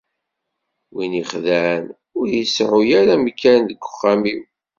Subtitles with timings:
[0.93, 1.85] Win ixeddɛen,
[2.17, 4.43] ur iseɛɛu ara amkan deg uxxam-iw.